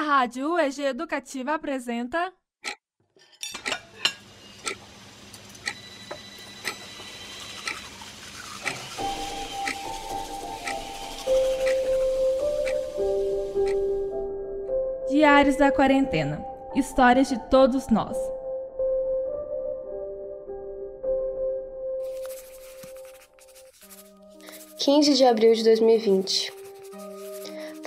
A 0.00 0.02
Rádio 0.02 0.54
UEG 0.54 0.80
Educativa 0.80 1.52
apresenta. 1.52 2.32
Diários 15.10 15.56
da 15.56 15.70
Quarentena 15.70 16.42
Histórias 16.74 17.28
de 17.28 17.38
todos 17.50 17.88
nós. 17.88 18.16
Quinze 24.78 25.12
de 25.12 25.26
abril 25.26 25.52
de 25.52 25.62
2020 25.62 26.59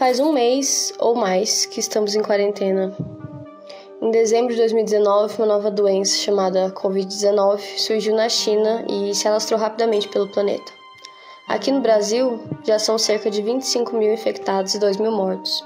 Faz 0.04 0.20
um 0.20 0.33
mês 0.33 0.93
ou 0.99 1.15
mais 1.15 1.65
que 1.65 1.79
estamos 1.79 2.13
em 2.13 2.21
quarentena. 2.21 2.93
Em 4.02 4.12
dezembro 4.12 4.52
de 4.52 4.59
2019, 4.59 5.38
uma 5.38 5.45
nova 5.45 5.71
doença 5.71 6.17
chamada 6.17 6.70
Covid-19 6.71 7.77
surgiu 7.77 8.13
na 8.13 8.27
China 8.27 8.85
e 8.89 9.16
se 9.16 9.26
alastrou 9.29 9.57
rapidamente 9.57 10.09
pelo 10.09 10.27
planeta. 10.27 10.70
Aqui 11.48 11.71
no 11.71 11.79
Brasil, 11.79 12.38
já 12.66 12.77
são 12.77 12.98
cerca 12.98 13.31
de 13.31 13.41
25 13.41 13.95
mil 13.95 14.13
infectados 14.13 14.76
e 14.76 14.79
2 14.81 14.98
mil 14.98 15.13
mortos. 15.13 15.63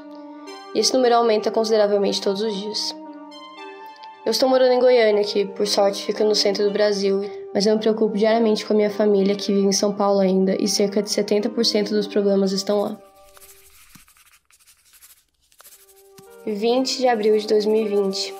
E 0.75 0.81
esse 0.81 0.93
número 0.93 1.15
aumenta 1.15 1.49
consideravelmente 1.49 2.21
todos 2.21 2.43
os 2.43 2.55
dias. 2.55 2.95
Eu 4.23 4.29
estou 4.29 4.47
morando 4.47 4.73
em 4.73 4.79
Goiânia, 4.79 5.23
que 5.23 5.45
por 5.45 5.65
sorte 5.65 6.05
fica 6.05 6.23
no 6.23 6.35
centro 6.35 6.63
do 6.63 6.69
Brasil, 6.69 7.27
mas 7.55 7.65
eu 7.65 7.73
me 7.73 7.81
preocupo 7.81 8.15
diariamente 8.15 8.63
com 8.67 8.73
a 8.73 8.75
minha 8.75 8.91
família, 8.91 9.35
que 9.35 9.51
vive 9.51 9.65
em 9.65 9.71
São 9.71 9.91
Paulo 9.91 10.19
ainda, 10.19 10.55
e 10.59 10.67
cerca 10.67 11.01
de 11.01 11.09
70% 11.09 11.89
dos 11.89 12.05
problemas 12.05 12.51
estão 12.51 12.81
lá. 12.81 13.06
20 16.53 16.99
de 16.99 17.07
abril 17.09 17.37
de 17.37 17.45
2020. 17.45 18.33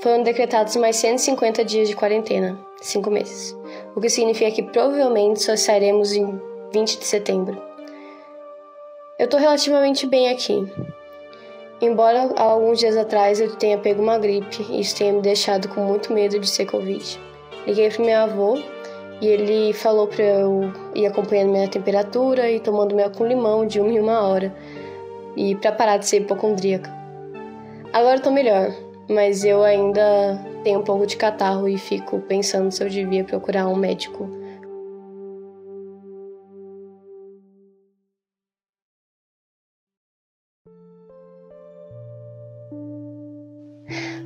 Foram 0.00 0.22
decretados 0.22 0.74
mais 0.76 0.96
150 0.96 1.62
dias 1.62 1.88
de 1.88 1.94
quarentena, 1.94 2.58
5 2.80 3.10
meses, 3.10 3.54
o 3.94 4.00
que 4.00 4.08
significa 4.08 4.50
que 4.50 4.62
provavelmente 4.62 5.42
só 5.42 5.54
sairemos 5.54 6.12
em 6.14 6.40
20 6.72 6.98
de 6.98 7.04
setembro. 7.04 7.62
Eu 9.18 9.28
tô 9.28 9.36
relativamente 9.36 10.06
bem 10.06 10.30
aqui. 10.30 10.66
Embora 11.82 12.32
há 12.34 12.42
alguns 12.44 12.78
dias 12.78 12.96
atrás 12.96 13.40
eu 13.40 13.54
tenha 13.56 13.76
pego 13.76 14.02
uma 14.02 14.18
gripe 14.18 14.64
e 14.70 14.80
isso 14.80 14.96
tenha 14.96 15.12
me 15.12 15.20
deixado 15.20 15.68
com 15.68 15.82
muito 15.82 16.14
medo 16.14 16.38
de 16.38 16.48
ser 16.48 16.64
Covid. 16.64 17.20
Liguei 17.66 17.90
pro 17.90 18.06
meu 18.06 18.18
avô 18.20 18.58
e 19.20 19.26
ele 19.26 19.74
falou 19.74 20.06
para 20.06 20.24
eu 20.24 20.72
ir 20.94 21.04
acompanhando 21.04 21.52
minha 21.52 21.68
temperatura 21.68 22.50
e 22.50 22.58
tomando 22.58 22.94
mel 22.94 23.10
com 23.10 23.26
limão 23.26 23.66
de 23.66 23.80
uma 23.80 23.90
em 23.90 24.00
uma 24.00 24.26
hora 24.26 24.54
e 25.36 25.54
para 25.56 25.72
parar 25.72 25.98
de 25.98 26.08
ser 26.08 26.22
hipocondríaca. 26.22 27.01
Agora 27.92 28.16
eu 28.16 28.22
tô 28.22 28.30
melhor, 28.30 28.74
mas 29.06 29.44
eu 29.44 29.62
ainda 29.62 30.02
tenho 30.64 30.80
um 30.80 30.82
pouco 30.82 31.06
de 31.06 31.14
catarro 31.14 31.68
e 31.68 31.76
fico 31.76 32.20
pensando 32.20 32.72
se 32.72 32.82
eu 32.82 32.88
devia 32.88 33.22
procurar 33.22 33.68
um 33.68 33.76
médico. 33.76 34.30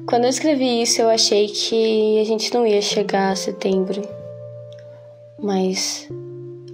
Quando 0.09 0.25
eu 0.25 0.31
escrevi 0.31 0.83
isso, 0.83 1.03
eu 1.03 1.09
achei 1.09 1.49
que 1.49 2.21
a 2.21 2.25
gente 2.25 2.55
não 2.55 2.65
ia 2.65 2.81
chegar 2.81 3.33
a 3.33 3.37
setembro. 3.37 4.01
Mas 5.43 6.09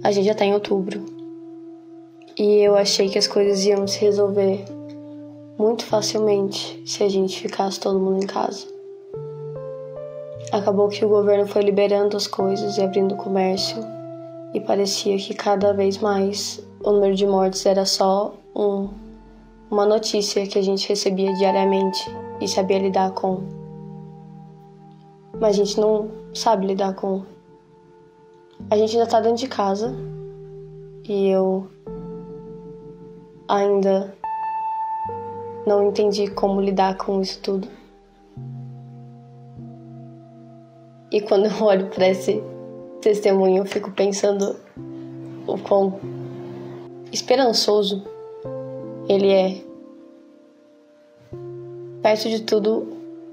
a 0.03 0.11
gente 0.11 0.25
já 0.25 0.35
tá 0.35 0.45
em 0.45 0.53
outubro. 0.53 1.03
E 2.37 2.57
eu 2.59 2.75
achei 2.75 3.09
que 3.09 3.17
as 3.17 3.25
coisas 3.25 3.65
iam 3.65 3.87
se 3.87 3.99
resolver 3.99 4.63
muito 5.57 5.85
facilmente 5.85 6.81
se 6.85 7.03
a 7.03 7.09
gente 7.09 7.39
ficasse 7.39 7.79
todo 7.79 7.99
mundo 7.99 8.23
em 8.23 8.27
casa. 8.27 8.65
Acabou 10.51 10.87
que 10.87 11.03
o 11.03 11.09
governo 11.09 11.47
foi 11.47 11.61
liberando 11.61 12.15
as 12.15 12.27
coisas 12.27 12.77
e 12.77 12.81
abrindo 12.81 13.13
o 13.13 13.17
comércio, 13.17 13.77
e 14.53 14.59
parecia 14.59 15.17
que 15.17 15.33
cada 15.33 15.73
vez 15.73 15.97
mais 15.97 16.63
o 16.83 16.91
número 16.91 17.15
de 17.15 17.25
mortes 17.25 17.65
era 17.65 17.85
só 17.85 18.33
um, 18.55 18.89
uma 19.71 19.85
notícia 19.85 20.45
que 20.45 20.59
a 20.59 20.61
gente 20.61 20.87
recebia 20.87 21.33
diariamente 21.33 22.05
e 22.39 22.47
sabia 22.47 22.77
lidar 22.77 23.11
com. 23.11 23.41
Mas 25.39 25.55
a 25.55 25.63
gente 25.63 25.79
não 25.79 26.11
sabe 26.33 26.67
lidar 26.67 26.93
com. 26.93 27.23
A 28.69 28.77
gente 28.77 28.95
ainda 28.95 29.09
tá 29.09 29.19
dentro 29.19 29.37
de 29.37 29.47
casa 29.47 29.95
e 31.07 31.29
eu 31.29 31.67
ainda 33.47 34.15
não 35.65 35.87
entendi 35.87 36.29
como 36.29 36.61
lidar 36.61 36.97
com 36.97 37.21
isso 37.21 37.39
tudo. 37.41 37.67
E 41.11 41.21
quando 41.21 41.45
eu 41.45 41.65
olho 41.65 41.87
para 41.87 42.09
esse 42.09 42.43
testemunho, 43.01 43.59
eu 43.59 43.65
fico 43.65 43.91
pensando 43.91 44.55
o 45.45 45.57
quão 45.57 45.99
esperançoso 47.11 48.03
ele 49.07 49.31
é. 49.31 49.61
Perto 52.01 52.29
de 52.29 52.41
tudo 52.41 52.87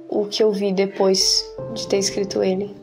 o 0.08 0.26
que 0.26 0.42
eu 0.42 0.52
vi 0.52 0.72
depois 0.72 1.44
de 1.72 1.88
ter 1.88 1.98
escrito 1.98 2.42
ele. 2.42 2.79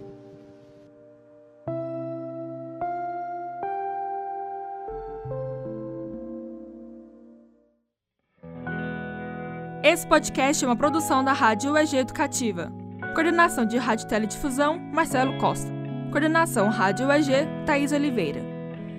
Esse 9.83 10.07
podcast 10.07 10.65
é 10.65 10.67
uma 10.67 10.75
produção 10.75 11.23
da 11.23 11.31
Rádio 11.31 11.73
UEG 11.73 11.97
Educativa. 11.97 12.71
Coordenação 13.13 13.63
de 13.63 13.77
Rádio 13.77 14.07
Teledifusão, 14.07 14.79
Marcelo 14.79 15.37
Costa. 15.37 15.71
Coordenação 16.11 16.69
Rádio 16.69 17.07
UEG, 17.07 17.47
Thaís 17.65 17.91
Oliveira. 17.91 18.41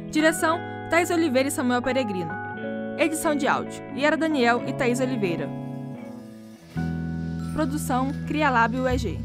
Direção, 0.08 0.58
Thaís 0.88 1.10
Oliveira 1.10 1.48
e 1.48 1.52
Samuel 1.52 1.82
Peregrino. 1.82 2.30
Edição 2.96 3.34
de 3.34 3.48
áudio, 3.48 3.82
Yara 3.96 4.16
Daniel 4.16 4.62
e 4.68 4.72
Thaís 4.72 5.00
Oliveira. 5.00 5.48
Produção, 7.52 8.12
Cria 8.28 8.48
Lab 8.48 8.76
UEG. 8.76 9.18